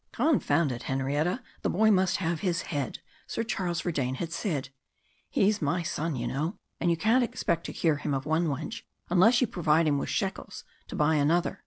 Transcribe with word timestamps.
"Confound 0.13 0.71
it, 0.71 0.81
Henrietta! 0.89 1.43
The 1.61 1.69
boy 1.69 1.91
must 1.91 2.17
have 2.17 2.39
his 2.39 2.63
head!" 2.63 3.01
Sir 3.27 3.43
Charles 3.43 3.81
Verdayne 3.81 4.15
had 4.15 4.33
said. 4.33 4.69
"He's 5.29 5.61
my 5.61 5.83
son, 5.83 6.15
you 6.15 6.25
know, 6.27 6.57
and 6.79 6.89
you 6.89 6.97
can't 6.97 7.23
expect 7.23 7.67
to 7.67 7.73
cure 7.73 7.97
him 7.97 8.15
of 8.15 8.25
one 8.25 8.47
wench 8.47 8.81
unless 9.11 9.41
you 9.41 9.45
provide 9.45 9.85
him 9.87 9.99
with 9.99 10.09
shekels 10.09 10.63
to 10.87 10.95
buy 10.95 11.17
another." 11.17 11.59